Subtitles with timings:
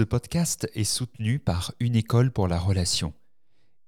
[0.00, 3.12] Ce podcast est soutenu par une école pour la relation.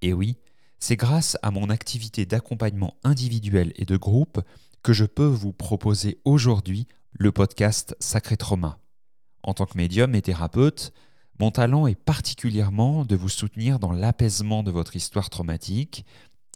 [0.03, 0.37] Et oui,
[0.79, 4.43] c'est grâce à mon activité d'accompagnement individuel et de groupe
[4.83, 8.79] que je peux vous proposer aujourd'hui le podcast Sacré Trauma.
[9.43, 10.93] En tant que médium et thérapeute,
[11.40, 16.05] mon talent est particulièrement de vous soutenir dans l'apaisement de votre histoire traumatique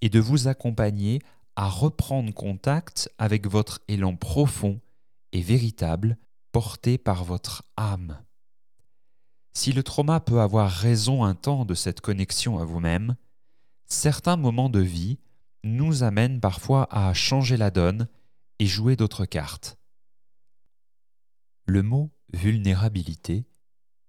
[0.02, 1.22] et de vous accompagner
[1.56, 4.82] à reprendre contact avec votre élan profond
[5.32, 6.18] et véritable
[6.52, 8.18] porté par votre âme.
[9.56, 13.16] Si le trauma peut avoir raison un temps de cette connexion à vous-même,
[13.86, 15.18] certains moments de vie
[15.64, 18.06] nous amènent parfois à changer la donne
[18.58, 19.78] et jouer d'autres cartes.
[21.64, 23.46] Le mot vulnérabilité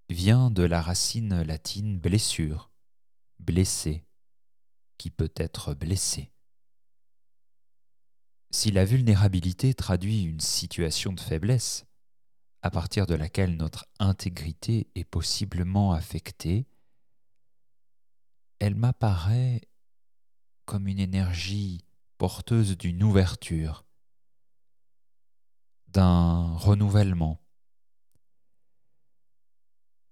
[0.09, 2.69] vient de la racine latine blessure,
[3.39, 4.05] blessé,
[4.97, 6.29] qui peut être blessé.
[8.51, 11.85] Si la vulnérabilité traduit une situation de faiblesse,
[12.61, 16.67] à partir de laquelle notre intégrité est possiblement affectée,
[18.59, 19.61] elle m'apparaît
[20.65, 21.85] comme une énergie
[22.17, 23.85] porteuse d'une ouverture,
[25.87, 27.39] d'un renouvellement.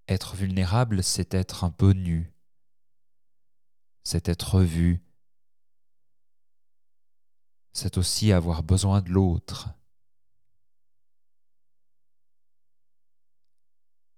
[0.08, 2.32] Être vulnérable, c'est être un peu nu,
[4.04, 5.04] c'est être vu,
[7.74, 9.70] c'est aussi avoir besoin de l'autre.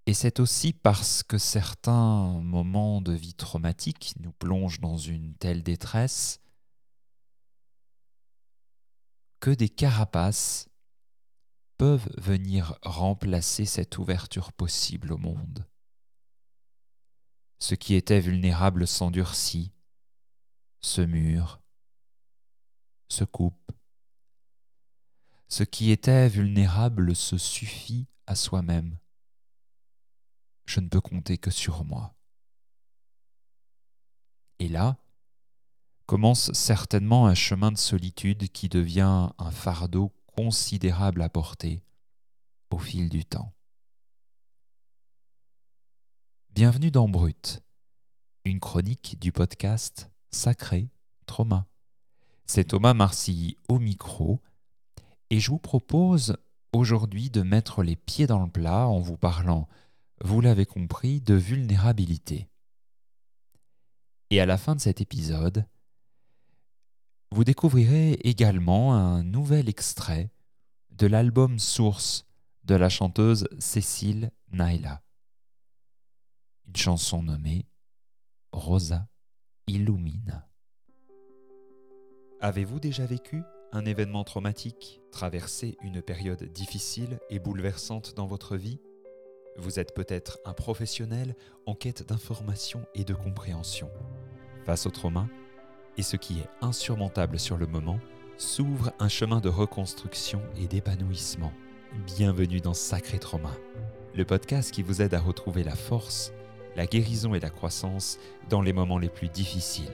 [0.07, 5.63] Et c'est aussi parce que certains moments de vie traumatique nous plongent dans une telle
[5.63, 6.39] détresse
[9.41, 10.69] que des carapaces
[11.77, 15.67] peuvent venir remplacer cette ouverture possible au monde.
[17.59, 19.73] Ce qui était vulnérable s'endurcit,
[20.79, 21.59] se mure,
[23.09, 23.73] se coupe.
[25.49, 28.97] Ce qui était vulnérable se suffit à soi-même
[30.67, 32.13] je ne peux compter que sur moi.
[34.59, 34.97] Et là,
[36.05, 41.81] commence certainement un chemin de solitude qui devient un fardeau considérable à porter
[42.69, 43.53] au fil du temps.
[46.49, 47.61] Bienvenue dans Brut,
[48.43, 50.89] une chronique du podcast Sacré
[51.27, 51.65] Trauma.
[52.45, 54.41] C'est Thomas Marcilly au micro
[55.29, 56.37] et je vous propose
[56.73, 59.67] aujourd'hui de mettre les pieds dans le plat en vous parlant
[60.23, 62.49] vous l'avez compris, de vulnérabilité.
[64.29, 65.65] Et à la fin de cet épisode,
[67.31, 70.31] vous découvrirez également un nouvel extrait
[70.91, 72.25] de l'album Source
[72.63, 75.03] de la chanteuse Cécile Naila.
[76.67, 77.65] Une chanson nommée
[78.51, 79.07] Rosa
[79.67, 80.49] Illumina.
[82.39, 83.41] Avez-vous déjà vécu
[83.71, 88.79] un événement traumatique, traversé une période difficile et bouleversante dans votre vie?
[89.57, 91.35] Vous êtes peut-être un professionnel
[91.65, 93.89] en quête d'information et de compréhension.
[94.65, 95.27] Face au trauma,
[95.97, 97.99] et ce qui est insurmontable sur le moment,
[98.37, 101.51] s'ouvre un chemin de reconstruction et d'épanouissement.
[102.05, 103.53] Bienvenue dans Sacré Trauma,
[104.13, 106.33] le podcast qui vous aide à retrouver la force,
[106.75, 108.19] la guérison et la croissance
[108.49, 109.91] dans les moments les plus difficiles.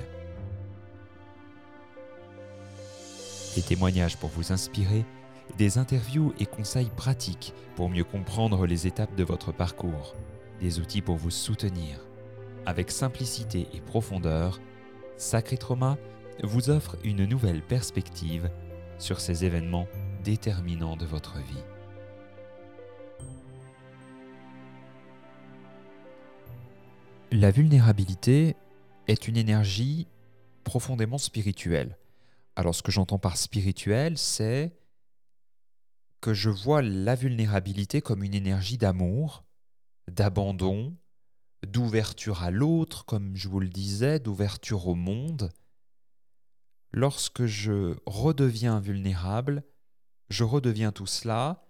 [3.56, 5.06] Des témoignages pour vous inspirer
[5.58, 10.16] des interviews et conseils pratiques pour mieux comprendre les étapes de votre parcours,
[10.60, 12.00] des outils pour vous soutenir.
[12.66, 14.60] Avec simplicité et profondeur,
[15.18, 15.98] Sacré Trauma
[16.42, 18.50] vous offre une nouvelle perspective
[18.98, 19.88] sur ces événements
[20.24, 21.64] déterminants de votre vie.
[27.32, 28.56] La vulnérabilité
[29.08, 30.08] est une énergie
[30.64, 31.98] profondément spirituelle.
[32.56, 34.72] Alors ce que j'entends par spirituel, c'est
[36.24, 39.44] que je vois la vulnérabilité comme une énergie d'amour,
[40.10, 40.96] d'abandon,
[41.68, 45.52] d'ouverture à l'autre, comme je vous le disais, d'ouverture au monde.
[46.94, 49.66] Lorsque je redeviens vulnérable,
[50.30, 51.66] je redeviens tout cela,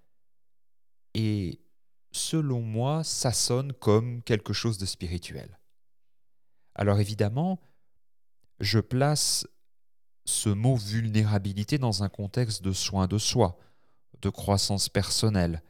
[1.16, 1.60] et
[2.12, 5.60] selon moi, ça sonne comme quelque chose de spirituel.
[6.76, 7.60] Alors évidemment,
[8.60, 9.48] je place
[10.26, 13.58] ce mot vulnérabilité dans un contexte de soin de soi,
[14.30, 15.64] croissance personnelle.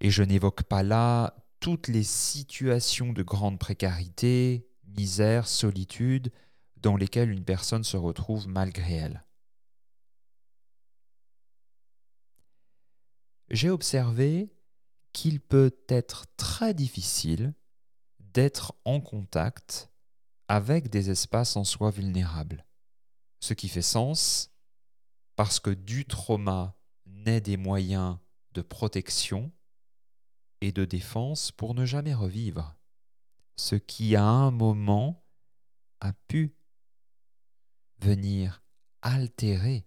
[0.00, 6.32] Et je n'évoque pas là toutes les situations de grande précarité, misère, solitude
[6.76, 9.24] dans lesquelles une personne se retrouve malgré elle.
[13.50, 14.52] J'ai observé
[15.12, 17.52] qu'il peut être très difficile
[18.20, 19.90] d'être en contact
[20.48, 22.64] avec des espaces en soi vulnérables.
[23.40, 24.52] Ce qui fait sens
[25.36, 26.79] parce que du trauma
[27.24, 28.18] naît des moyens
[28.52, 29.52] de protection
[30.60, 32.76] et de défense pour ne jamais revivre
[33.56, 35.24] ce qui à un moment
[36.00, 36.54] a pu
[37.98, 38.62] venir
[39.02, 39.86] altérer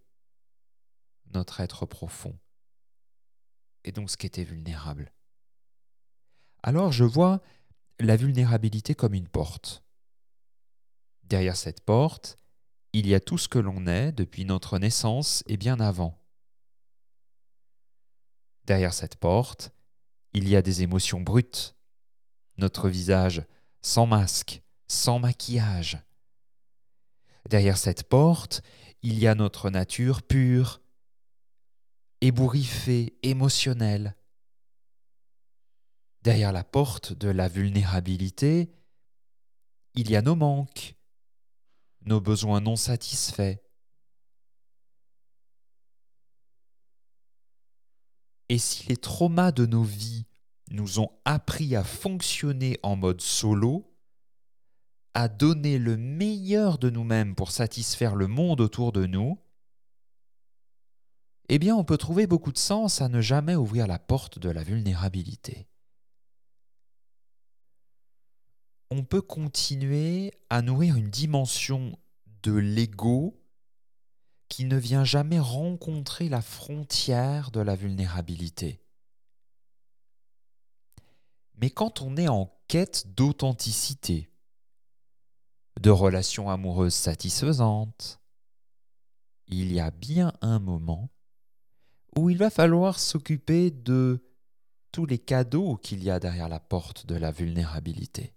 [1.34, 2.38] notre être profond
[3.84, 5.12] et donc ce qui était vulnérable.
[6.62, 7.42] Alors je vois
[8.00, 9.84] la vulnérabilité comme une porte.
[11.24, 12.38] Derrière cette porte,
[12.94, 16.23] il y a tout ce que l'on est depuis notre naissance et bien avant.
[18.66, 19.72] Derrière cette porte,
[20.34, 21.76] il y a des émotions brutes,
[22.58, 23.44] notre visage
[23.82, 26.00] sans masque, sans maquillage.
[27.50, 28.62] Derrière cette porte,
[29.02, 30.82] il y a notre nature pure,
[32.22, 34.16] ébouriffée, émotionnelle.
[36.22, 38.72] Derrière la porte de la vulnérabilité,
[39.94, 40.96] il y a nos manques,
[42.06, 43.58] nos besoins non satisfaits.
[48.50, 50.26] Et si les traumas de nos vies
[50.72, 53.90] nous ont appris à fonctionner en mode solo,
[55.14, 59.38] à donner le meilleur de nous-mêmes pour satisfaire le monde autour de nous,
[61.50, 64.50] eh bien on peut trouver beaucoup de sens à ne jamais ouvrir la porte de
[64.50, 65.68] la vulnérabilité.
[68.90, 71.98] On peut continuer à nourrir une dimension
[72.44, 73.43] de l'ego
[74.54, 78.84] qui ne vient jamais rencontrer la frontière de la vulnérabilité.
[81.56, 84.30] Mais quand on est en quête d'authenticité,
[85.82, 88.22] de relations amoureuses satisfaisantes,
[89.48, 91.10] il y a bien un moment
[92.16, 94.24] où il va falloir s'occuper de
[94.92, 98.36] tous les cadeaux qu'il y a derrière la porte de la vulnérabilité.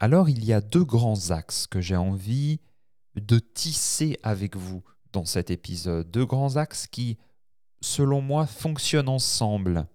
[0.00, 2.58] Alors il y a deux grands axes que j'ai envie
[3.20, 4.82] de tisser avec vous
[5.12, 7.18] dans cet épisode, deux grands axes qui,
[7.80, 9.86] selon moi, fonctionnent ensemble.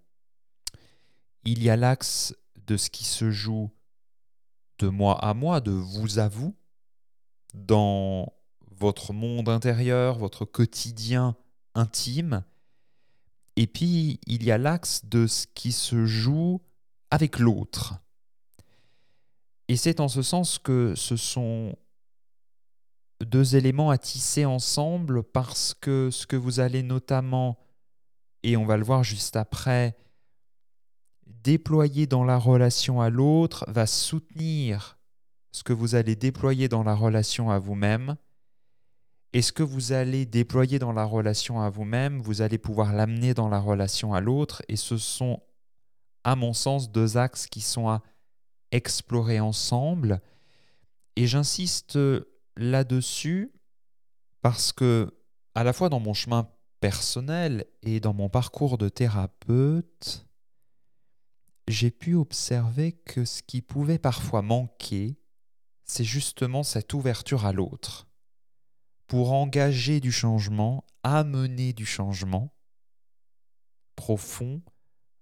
[1.43, 3.69] Il y a l'axe de ce qui se joue
[4.79, 6.55] de moi à moi, de vous à vous,
[7.53, 8.33] dans
[8.71, 11.35] votre monde intérieur, votre quotidien
[11.75, 12.43] intime.
[13.55, 16.61] Et puis, il y a l'axe de ce qui se joue
[17.11, 17.95] avec l'autre.
[19.67, 21.75] Et c'est en ce sens que ce sont
[23.23, 27.57] deux éléments à tisser ensemble parce que ce que vous allez notamment,
[28.43, 29.95] et on va le voir juste après,
[31.25, 34.97] déployer dans la relation à l'autre va soutenir
[35.51, 38.15] ce que vous allez déployer dans la relation à vous-même.
[39.33, 43.33] Et ce que vous allez déployer dans la relation à vous-même, vous allez pouvoir l'amener
[43.33, 44.61] dans la relation à l'autre.
[44.67, 45.41] Et ce sont,
[46.23, 48.01] à mon sens, deux axes qui sont à
[48.71, 50.21] explorer ensemble.
[51.15, 51.97] Et j'insiste
[52.55, 53.51] là-dessus
[54.41, 55.13] parce que,
[55.55, 60.27] à la fois dans mon chemin personnel et dans mon parcours de thérapeute,
[61.67, 65.17] j'ai pu observer que ce qui pouvait parfois manquer,
[65.85, 68.07] c'est justement cette ouverture à l'autre.
[69.07, 72.53] Pour engager du changement, amener du changement
[73.95, 74.61] profond,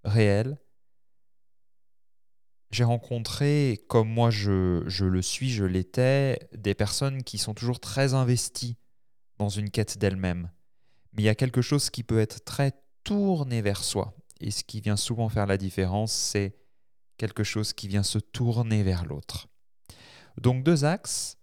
[0.04, 0.58] réel.
[2.72, 8.14] J'ai rencontré, comme moi je, le suis, je l'étais, des personnes qui sont toujours très
[8.14, 8.78] investies
[9.38, 10.50] dans une quête d'elles-mêmes.
[11.14, 12.72] Mais il y a quelque chose qui peut être très
[13.04, 14.16] tourné vers soi.
[14.40, 16.56] Et ce qui vient souvent faire la différence, c'est
[17.18, 19.50] quelque chose qui vient se tourner vers l'autre.
[20.40, 21.38] Donc deux axes,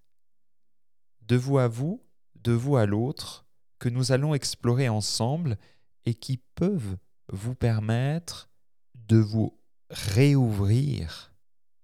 [1.23, 2.03] de vous à vous,
[2.37, 3.47] de vous à l'autre,
[3.79, 5.59] que nous allons explorer ensemble
[6.07, 6.97] et qui peuvent
[7.31, 8.49] vous permettre
[8.95, 9.58] de vous
[9.91, 11.33] réouvrir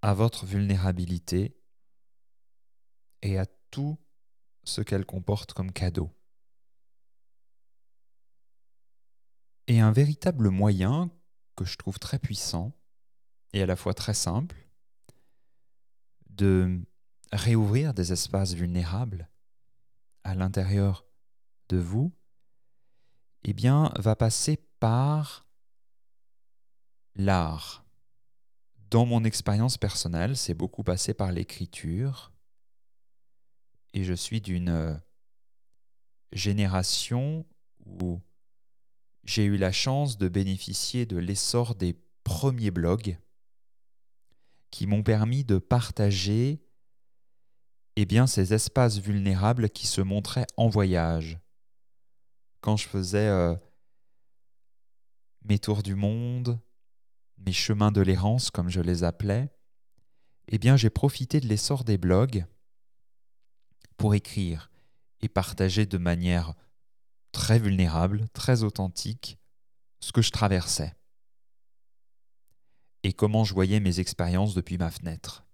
[0.03, 1.57] à votre vulnérabilité
[3.23, 3.99] et à tout
[4.65, 6.11] ce qu'elle comporte comme cadeau.
[9.67, 11.11] Et un véritable moyen
[11.57, 12.77] que je trouve très puissant
[13.53, 14.69] et à la fois très simple
[16.29, 16.85] de
[17.33, 19.29] réouvrir des espaces vulnérables
[20.25, 21.07] à l'intérieur
[21.69, 22.13] de vous,
[23.45, 25.47] eh bien, va passer par
[27.15, 27.84] l'art.
[28.95, 32.31] Dans mon expérience personnelle, c'est beaucoup passé par l'écriture.
[33.93, 35.03] Et je suis d'une
[36.31, 37.45] génération
[37.87, 38.21] où
[39.25, 43.19] j'ai eu la chance de bénéficier de l'essor des premiers blogs
[44.71, 46.63] qui m'ont permis de partager
[47.97, 51.41] eh bien, ces espaces vulnérables qui se montraient en voyage.
[52.61, 53.57] Quand je faisais euh,
[55.43, 56.61] mes tours du monde,
[57.47, 59.51] mes chemins de l'errance, comme je les appelais,
[60.49, 62.47] eh bien, j'ai profité de l'essor des blogs
[63.97, 64.71] pour écrire
[65.21, 66.55] et partager de manière
[67.33, 69.39] très vulnérable, très authentique,
[70.01, 70.95] ce que je traversais.
[73.05, 75.45] et comment je voyais mes expériences depuis ma fenêtre.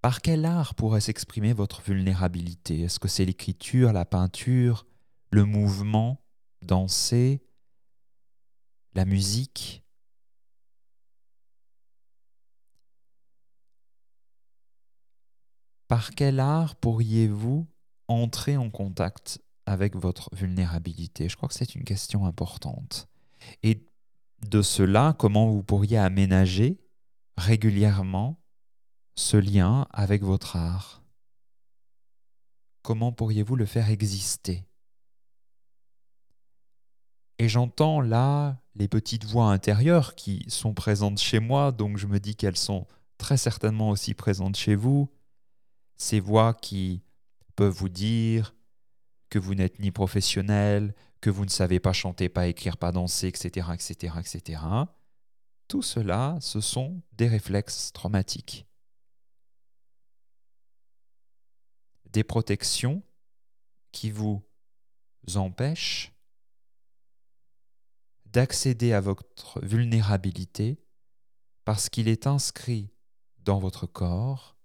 [0.00, 2.82] Par quel art pourrait s'exprimer votre vulnérabilité?
[2.82, 4.86] Est-ce que c'est l'écriture, la peinture,
[5.32, 6.22] le mouvement,
[6.62, 7.42] danser,
[8.98, 9.84] la musique
[15.86, 17.68] Par quel art pourriez-vous
[18.08, 21.28] entrer en contact avec votre vulnérabilité?
[21.28, 23.08] Je crois que c'est une question importante.
[23.62, 23.86] Et
[24.46, 26.80] de cela, comment vous pourriez aménager
[27.36, 28.42] régulièrement
[29.14, 31.04] ce lien avec votre art?
[32.82, 34.67] Comment pourriez-vous le faire exister?
[37.38, 42.18] Et j'entends là les petites voix intérieures qui sont présentes chez moi, donc je me
[42.18, 45.08] dis qu'elles sont très certainement aussi présentes chez vous.
[45.96, 47.02] Ces voix qui
[47.56, 48.54] peuvent vous dire
[49.30, 53.28] que vous n'êtes ni professionnel, que vous ne savez pas chanter, pas écrire, pas danser,
[53.28, 54.62] etc., etc., etc.
[55.68, 58.66] Tout cela, ce sont des réflexes traumatiques.
[62.10, 63.02] Des protections
[63.92, 64.42] qui vous
[65.34, 66.17] empêchent
[68.38, 70.80] d'accéder à votre vulnérabilité
[71.64, 72.88] parce qu'il est inscrit
[73.38, 74.56] dans votre corps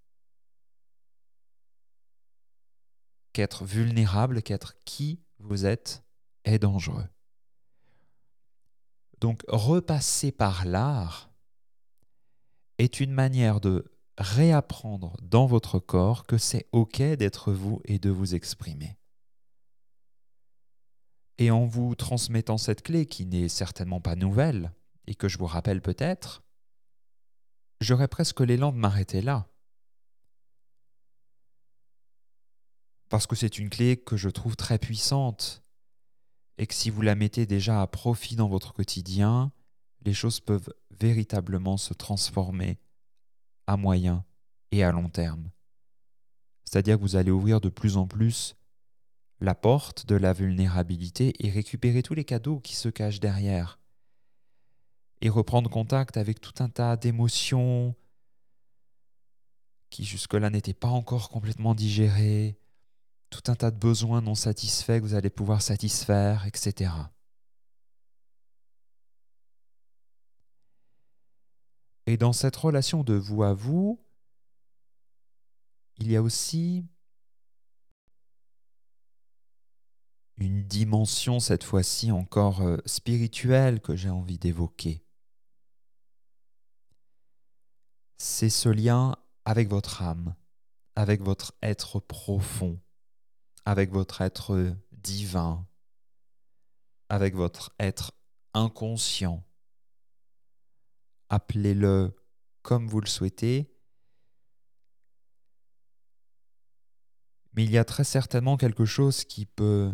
[3.34, 6.04] qu'être vulnérable, qu'être qui vous êtes
[6.46, 7.08] est dangereux.
[9.20, 11.32] Donc repasser par l'art
[12.78, 18.12] est une manière de réapprendre dans votre corps que c'est OK d'être vous et de
[18.12, 19.00] vous exprimer.
[21.38, 24.72] Et en vous transmettant cette clé qui n'est certainement pas nouvelle
[25.08, 26.44] et que je vous rappelle peut-être,
[27.82, 29.48] j'aurais presque l'élan de m'arrêter là.
[33.14, 35.62] parce que c'est une clé que je trouve très puissante
[36.58, 39.52] et que si vous la mettez déjà à profit dans votre quotidien,
[40.04, 42.80] les choses peuvent véritablement se transformer
[43.68, 44.26] à moyen
[44.72, 45.52] et à long terme.
[46.66, 48.56] C'est-à-dire que vous allez ouvrir de plus en plus
[49.44, 53.78] la porte de la vulnérabilité et récupérer tous les cadeaux qui se cachent derrière.
[55.20, 57.94] Et reprendre contact avec tout un tas d'émotions
[59.90, 62.58] qui jusque-là n'étaient pas encore complètement digérées,
[63.30, 66.94] tout un tas de besoins non satisfaits que vous allez pouvoir satisfaire, etc.
[72.06, 74.00] Et dans cette relation de vous à vous,
[75.98, 76.86] il y a aussi
[80.44, 85.06] une dimension, cette fois-ci encore euh, spirituelle, que j'ai envie d'évoquer.
[88.18, 90.36] C'est ce lien avec votre âme,
[90.96, 92.80] avec votre être profond,
[93.66, 95.66] avec votre être divin,
[97.08, 98.12] avec votre être
[98.54, 99.44] inconscient.
[101.30, 102.16] Appelez-le
[102.62, 103.74] comme vous le souhaitez.
[107.54, 109.94] Mais il y a très certainement quelque chose qui peut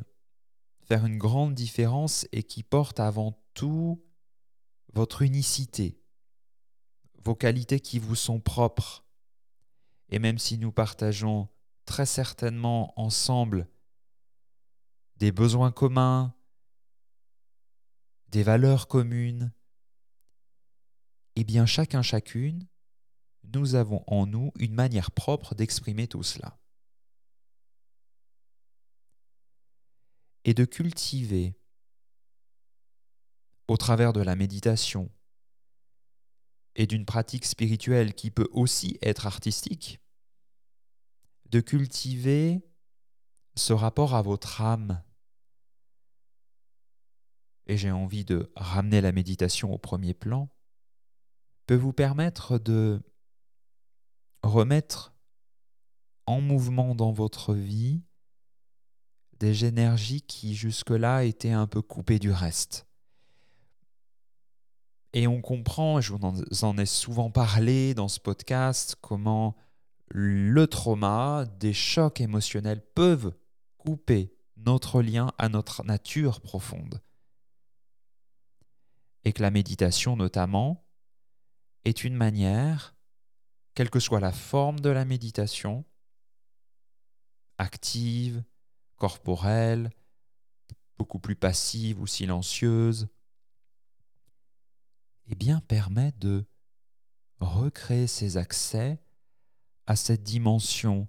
[0.89, 4.03] faire une grande différence et qui porte avant tout
[4.91, 6.01] votre unicité,
[7.23, 9.05] vos qualités qui vous sont propres.
[10.09, 11.47] Et même si nous partageons
[11.85, 13.67] très certainement ensemble
[15.17, 16.33] des besoins communs,
[18.29, 19.53] des valeurs communes,
[21.35, 22.67] eh bien chacun chacune,
[23.43, 26.59] nous avons en nous une manière propre d'exprimer tout cela.
[30.45, 31.59] Et de cultiver,
[33.67, 35.11] au travers de la méditation
[36.75, 39.99] et d'une pratique spirituelle qui peut aussi être artistique,
[41.49, 42.61] de cultiver
[43.55, 45.03] ce rapport à votre âme.
[47.67, 50.49] Et j'ai envie de ramener la méditation au premier plan,
[51.67, 53.01] peut vous permettre de
[54.41, 55.13] remettre
[56.25, 58.01] en mouvement dans votre vie
[59.39, 62.85] des énergies qui jusque-là étaient un peu coupées du reste.
[65.13, 69.55] Et on comprend, je vous en ai souvent parlé dans ce podcast, comment
[70.07, 73.35] le trauma, des chocs émotionnels peuvent
[73.77, 77.01] couper notre lien à notre nature profonde.
[79.23, 80.85] Et que la méditation notamment
[81.85, 82.95] est une manière,
[83.73, 85.85] quelle que soit la forme de la méditation,
[87.57, 88.43] active,
[88.99, 89.89] corporelle,
[90.99, 93.07] beaucoup plus passive ou silencieuse,
[95.27, 96.45] eh bien permet de
[97.39, 99.01] recréer ces accès
[99.87, 101.07] à cette dimension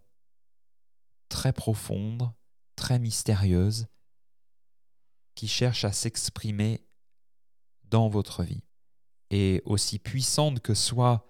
[1.28, 2.32] très profonde,
[2.76, 3.86] très mystérieuse,
[5.34, 6.86] qui cherche à s'exprimer
[7.84, 8.64] dans votre vie.
[9.30, 11.26] Et aussi puissante que soit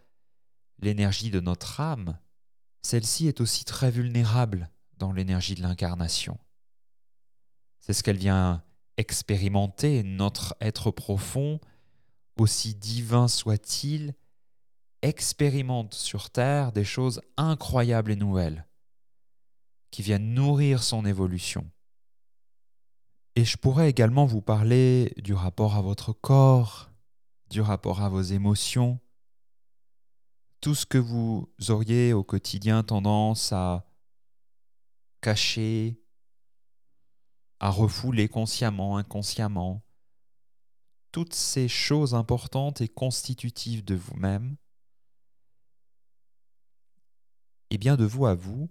[0.79, 2.19] l'énergie de notre âme,
[2.83, 6.39] celle-ci est aussi très vulnérable dans l'énergie de l'incarnation.
[7.91, 8.63] C'est ce qu'elle vient
[8.99, 11.59] expérimenter, notre être profond,
[12.39, 14.15] aussi divin soit-il,
[15.03, 18.65] expérimente sur Terre des choses incroyables et nouvelles,
[19.91, 21.69] qui viennent nourrir son évolution.
[23.35, 26.93] Et je pourrais également vous parler du rapport à votre corps,
[27.51, 29.01] du rapport à vos émotions,
[30.61, 33.85] tout ce que vous auriez au quotidien tendance à
[35.21, 36.01] cacher,
[37.61, 39.83] à refouler consciemment, inconsciemment,
[41.13, 44.57] toutes ces choses importantes et constitutives de vous-même,
[47.71, 48.69] et bien de vous à vous,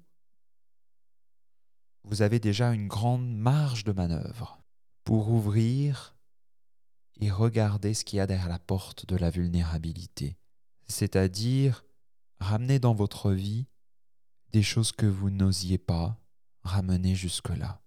[2.04, 4.62] vous avez déjà une grande marge de manœuvre
[5.04, 6.16] pour ouvrir
[7.20, 10.38] et regarder ce qu'il y a derrière la porte de la vulnérabilité,
[10.88, 11.86] c'est-à-dire
[12.40, 13.68] ramener dans votre vie
[14.52, 16.18] des choses que vous n'osiez pas
[16.64, 17.82] ramener jusque-là,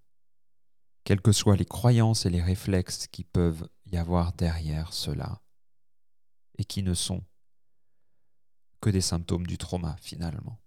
[1.04, 5.42] quelles que soient les croyances et les réflexes qui peuvent y avoir derrière cela,
[6.58, 7.24] et qui ne sont
[8.80, 10.58] que des symptômes du trauma finalement.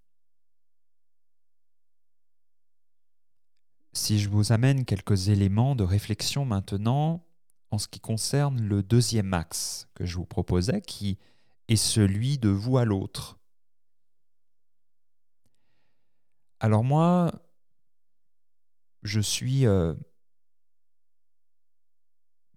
[3.94, 7.26] Si je vous amène quelques éléments de réflexion maintenant
[7.72, 11.18] en ce qui concerne le deuxième axe que je vous proposais, qui
[11.68, 13.40] est celui de vous à l'autre.
[16.60, 17.32] Alors moi,
[19.04, 19.94] je suis euh,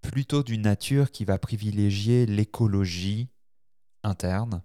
[0.02, 3.28] plutôt d'une nature qui va privilégier l'écologie
[4.02, 4.62] interne,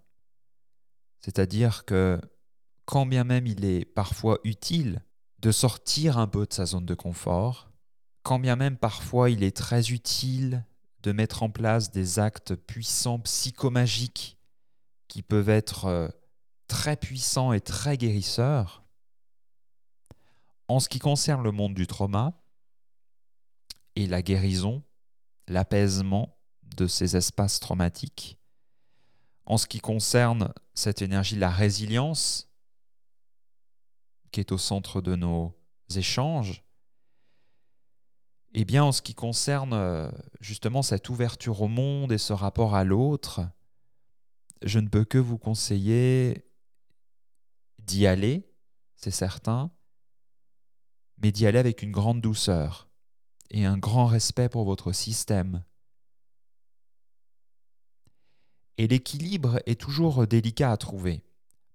[1.19, 2.19] c'est-à-dire que
[2.85, 5.01] quand bien même il est parfois utile
[5.39, 7.71] de sortir un peu de sa zone de confort,
[8.23, 10.65] quand bien même parfois il est très utile
[11.01, 14.37] de mettre en place des actes puissants psychomagiques
[15.07, 16.07] qui peuvent être euh,
[16.67, 18.83] très puissants et très guérisseurs.
[20.67, 22.41] En ce qui concerne le monde du trauma
[23.95, 24.81] et la guérison,
[25.47, 26.37] l'apaisement
[26.75, 28.39] de ces espaces traumatiques,
[29.45, 32.49] en ce qui concerne cette énergie, la résilience,
[34.31, 35.55] qui est au centre de nos
[35.95, 36.63] échanges,
[38.55, 42.75] eh bien, en ce qui concerne euh, justement cette ouverture au monde et ce rapport
[42.75, 43.41] à l'autre,
[44.61, 46.45] je ne peux que vous conseiller
[47.79, 48.47] d'y aller,
[48.95, 49.71] c'est certain,
[51.17, 52.87] mais d'y aller avec une grande douceur
[53.49, 55.63] et un grand respect pour votre système.
[58.77, 61.23] Et l'équilibre est toujours délicat à trouver,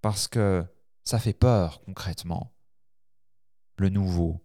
[0.03, 0.65] parce que
[1.05, 2.53] ça fait peur concrètement.
[3.77, 4.45] Le nouveau,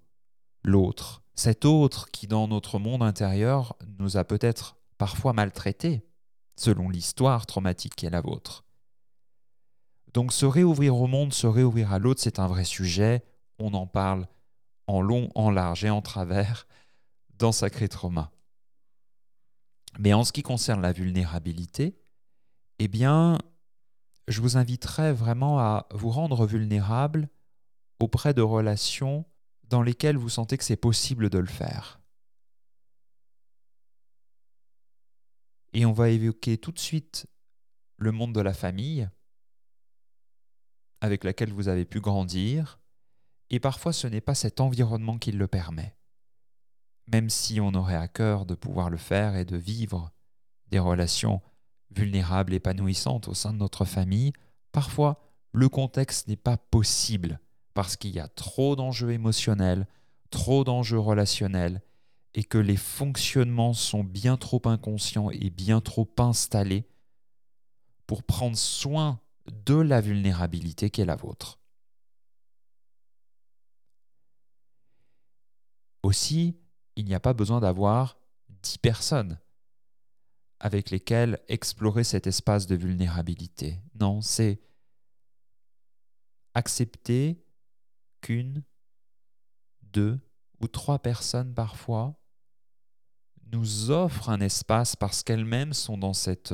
[0.63, 6.05] l'autre, cet autre qui dans notre monde intérieur nous a peut-être parfois maltraités,
[6.55, 8.63] selon l'histoire traumatique qui est la vôtre.
[10.13, 13.25] Donc se réouvrir au monde, se réouvrir à l'autre, c'est un vrai sujet,
[13.57, 14.27] on en parle
[14.85, 16.67] en long, en large et en travers
[17.43, 18.31] dans Sacré Trauma.
[19.99, 21.99] Mais en ce qui concerne la vulnérabilité,
[22.79, 23.37] eh bien,
[24.29, 27.27] je vous inviterai vraiment à vous rendre vulnérable
[27.99, 29.25] auprès de relations
[29.65, 31.99] dans lesquelles vous sentez que c'est possible de le faire.
[35.73, 37.27] Et on va évoquer tout de suite
[37.97, 39.09] le monde de la famille
[41.01, 42.79] avec laquelle vous avez pu grandir,
[43.49, 45.93] et parfois ce n'est pas cet environnement qui le permet.
[47.07, 50.11] Même si on aurait à cœur de pouvoir le faire et de vivre
[50.67, 51.41] des relations
[51.91, 54.33] vulnérables, épanouissantes au sein de notre famille,
[54.71, 57.39] parfois le contexte n'est pas possible
[57.73, 59.87] parce qu'il y a trop d'enjeux émotionnels,
[60.29, 61.81] trop d'enjeux relationnels,
[62.35, 66.87] et que les fonctionnements sont bien trop inconscients et bien trop installés
[68.07, 69.19] pour prendre soin
[69.65, 71.59] de la vulnérabilité qui est la vôtre.
[76.01, 76.57] Aussi,
[76.95, 78.17] il n'y a pas besoin d'avoir
[78.49, 79.39] dix personnes
[80.59, 83.81] avec lesquels explorer cet espace de vulnérabilité.
[83.99, 84.61] Non, c'est
[86.53, 87.43] accepter
[88.21, 88.63] qu'une,
[89.81, 90.19] deux
[90.61, 92.17] ou trois personnes parfois
[93.51, 96.53] nous offrent un espace parce qu'elles-mêmes sont dans cette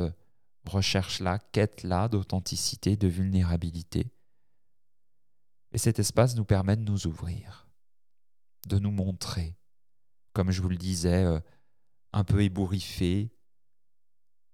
[0.65, 4.11] recherche-là, quête-là d'authenticité, de vulnérabilité.
[5.71, 7.69] Et cet espace nous permet de nous ouvrir,
[8.67, 9.58] de nous montrer,
[10.39, 11.37] comme je vous le disais, euh,
[12.13, 13.29] un peu ébouriffé,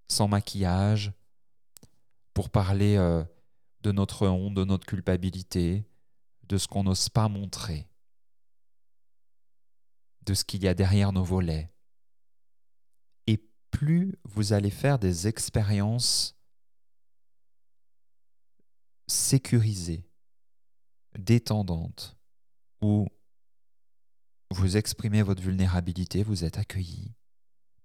[0.09, 1.13] sans maquillage,
[2.33, 3.23] pour parler euh,
[3.81, 5.87] de notre honte, de notre culpabilité,
[6.41, 7.87] de ce qu'on n'ose pas montrer,
[10.23, 11.71] de ce qu'il y a derrière nos volets.
[13.27, 13.37] Et
[13.69, 16.35] plus vous allez faire des expériences
[19.05, 20.09] sécurisées,
[21.15, 22.17] détendantes,
[22.81, 23.07] où
[24.55, 27.13] vous exprimez votre vulnérabilité, vous êtes accueilli,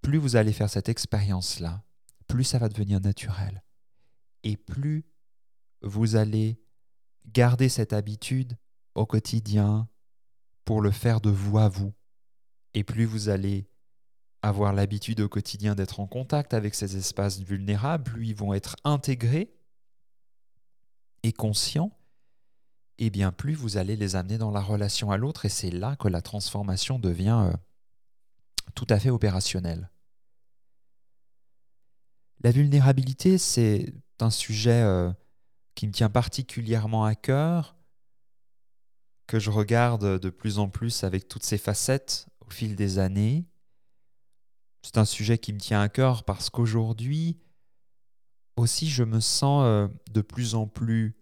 [0.03, 1.83] plus vous allez faire cette expérience-là,
[2.29, 3.63] plus ça va devenir naturel.
[4.45, 5.05] Et plus
[5.83, 6.61] vous allez
[7.27, 8.57] garder cette habitude
[8.95, 9.89] au quotidien
[10.65, 11.93] pour le faire de vous à vous.
[12.75, 13.69] Et plus vous allez
[14.43, 18.77] avoir l'habitude au quotidien d'être en contact avec ces espaces vulnérables, plus ils vont être
[18.85, 19.53] intégrés
[21.23, 21.99] et conscients,
[23.01, 25.97] et bien plus vous allez les amener dans la relation à l'autre, et c'est là
[25.97, 27.57] que la transformation devient euh,
[28.75, 29.91] tout à fait opérationnelle.
[32.43, 35.11] La vulnérabilité, c'est un sujet euh,
[35.75, 37.75] qui me tient particulièrement à cœur,
[39.27, 43.47] que je regarde de plus en plus avec toutes ses facettes au fil des années.
[44.83, 47.39] C'est un sujet qui me tient à cœur parce qu'aujourd'hui
[48.57, 51.17] aussi je me sens euh, de plus en plus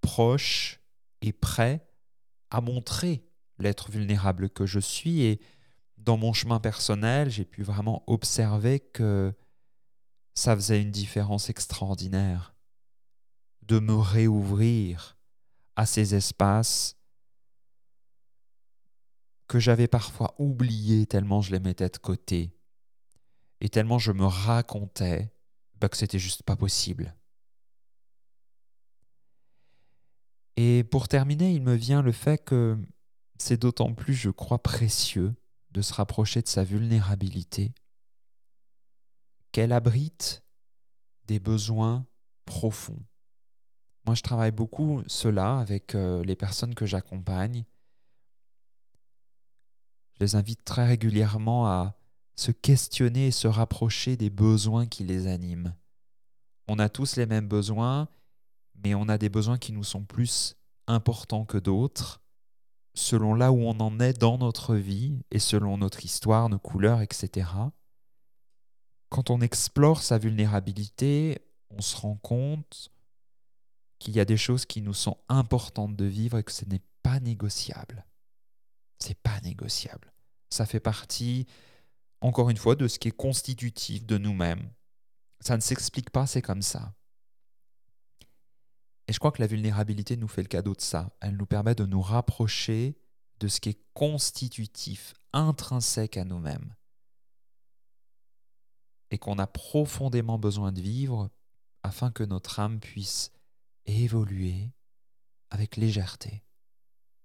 [0.00, 0.79] proche
[1.22, 1.86] et prêt
[2.50, 3.24] à montrer
[3.58, 5.40] l'être vulnérable que je suis et
[5.98, 9.34] dans mon chemin personnel, j'ai pu vraiment observer que
[10.34, 12.54] ça faisait une différence extraordinaire
[13.62, 15.18] de me réouvrir
[15.76, 16.96] à ces espaces
[19.46, 22.56] que j'avais parfois oubliés tellement je les mettais de côté
[23.60, 25.32] et tellement je me racontais
[25.80, 27.14] bah, que c'était juste pas possible.
[30.62, 32.78] Et pour terminer, il me vient le fait que
[33.38, 35.34] c'est d'autant plus, je crois, précieux
[35.70, 37.72] de se rapprocher de sa vulnérabilité
[39.52, 40.42] qu'elle abrite
[41.24, 42.04] des besoins
[42.44, 43.02] profonds.
[44.04, 47.64] Moi, je travaille beaucoup cela avec euh, les personnes que j'accompagne.
[50.12, 51.96] Je les invite très régulièrement à
[52.36, 55.74] se questionner et se rapprocher des besoins qui les animent.
[56.68, 58.10] On a tous les mêmes besoins,
[58.84, 62.20] mais on a des besoins qui nous sont plus importants que d'autres,
[62.94, 67.00] selon là où on en est dans notre vie et selon notre histoire, nos couleurs,
[67.00, 67.48] etc.
[69.08, 71.38] Quand on explore sa vulnérabilité,
[71.70, 72.90] on se rend compte
[73.98, 76.82] qu'il y a des choses qui nous sont importantes de vivre et que ce n'est
[77.02, 78.06] pas négociable.
[78.98, 80.12] C'est pas négociable.
[80.50, 81.46] Ça fait partie,
[82.20, 84.70] encore une fois, de ce qui est constitutif de nous-mêmes.
[85.40, 86.94] Ça ne s'explique pas, c'est comme ça.
[89.10, 91.10] Et je crois que la vulnérabilité nous fait le cadeau de ça.
[91.20, 92.96] Elle nous permet de nous rapprocher
[93.40, 96.76] de ce qui est constitutif, intrinsèque à nous-mêmes
[99.10, 101.28] et qu'on a profondément besoin de vivre
[101.82, 103.32] afin que notre âme puisse
[103.84, 104.70] évoluer
[105.50, 106.44] avec légèreté,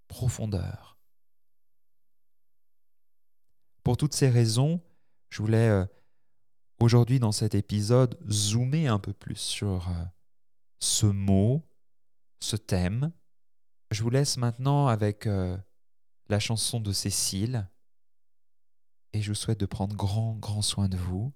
[0.07, 0.97] profondeur.
[3.83, 4.81] Pour toutes ces raisons,
[5.29, 5.85] je voulais euh,
[6.79, 10.03] aujourd'hui dans cet épisode zoomer un peu plus sur euh,
[10.79, 11.61] ce mot,
[12.39, 13.11] ce thème.
[13.91, 15.57] Je vous laisse maintenant avec euh,
[16.29, 17.69] la chanson de Cécile
[19.13, 21.33] et je vous souhaite de prendre grand, grand soin de vous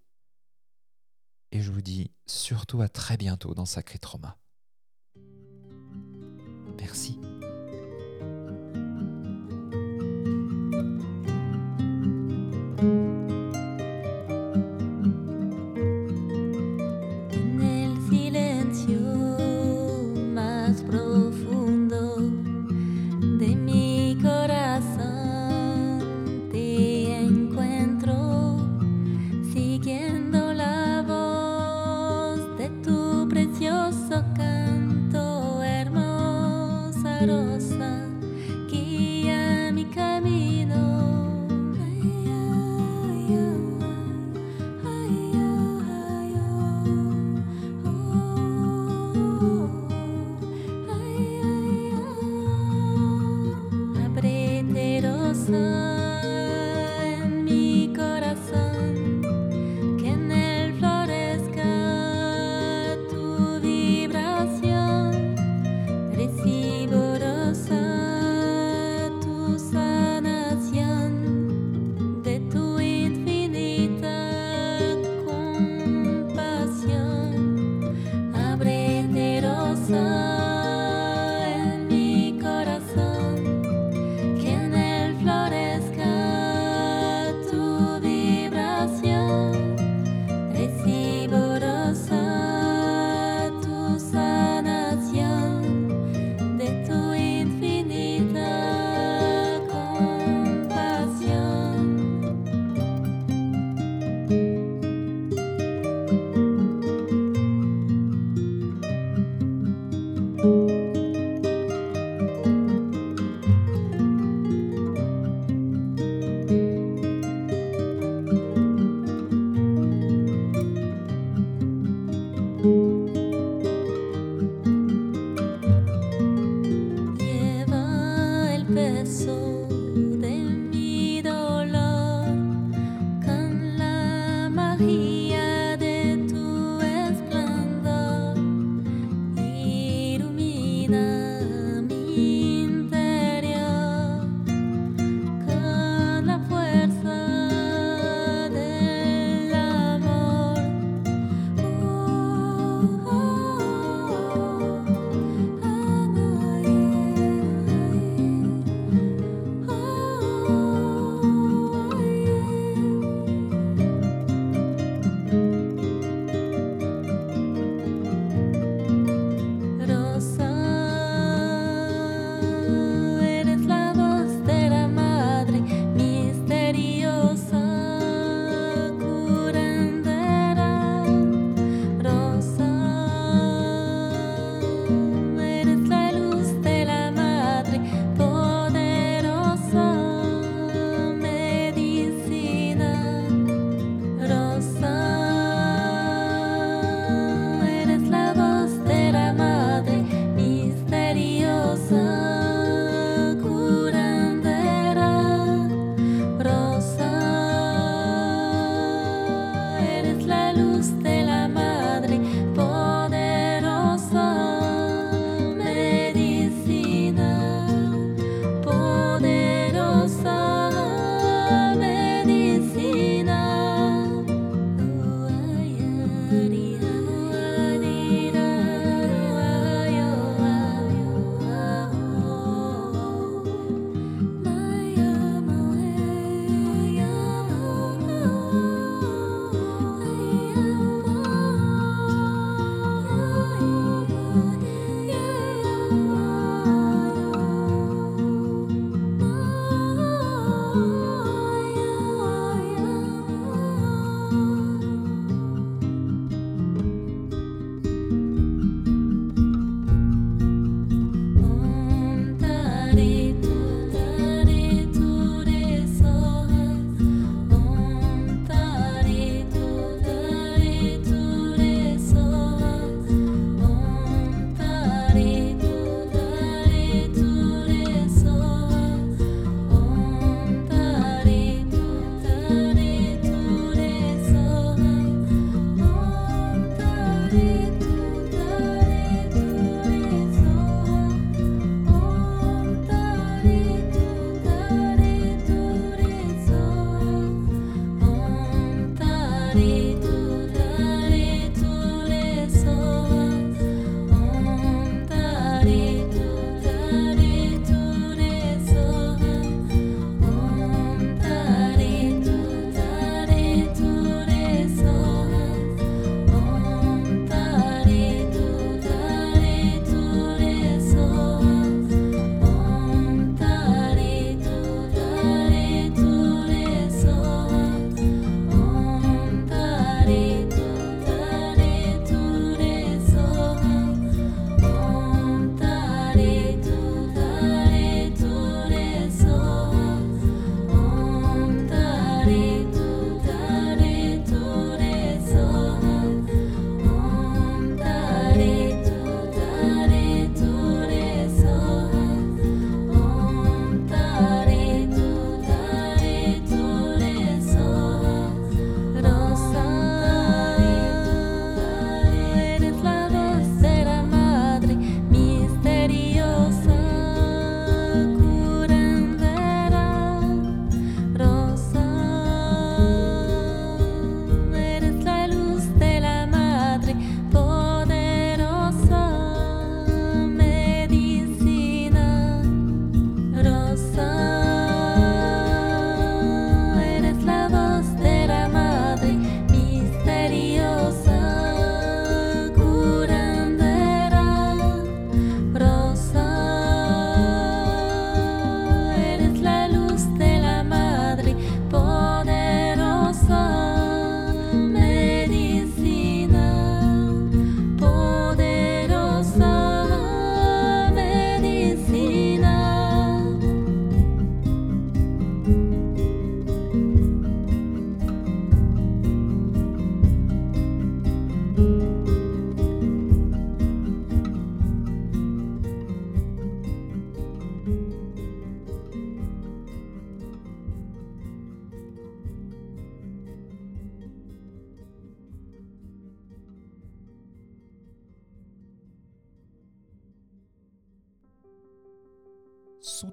[1.52, 4.38] et je vous dis surtout à très bientôt dans Sacré Trauma.
[6.78, 7.19] Merci.